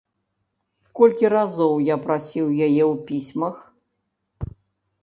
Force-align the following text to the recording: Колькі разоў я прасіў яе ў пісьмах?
Колькі 0.99 1.25
разоў 1.35 1.75
я 1.93 1.99
прасіў 2.09 2.45
яе 2.69 2.83
ў 2.91 2.93
пісьмах? 3.13 3.55